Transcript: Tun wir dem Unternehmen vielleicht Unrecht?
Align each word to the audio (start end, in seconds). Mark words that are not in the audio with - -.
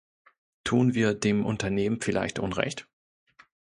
Tun 0.63 0.95
wir 0.95 1.13
dem 1.13 1.45
Unternehmen 1.45 2.01
vielleicht 2.01 2.39
Unrecht? 2.39 2.87